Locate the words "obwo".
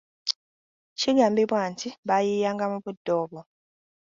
3.21-3.41